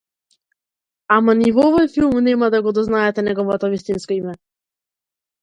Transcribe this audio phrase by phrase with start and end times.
[1.17, 4.35] Ама ни во овој филм нема да го дознаете неговото вистинско име.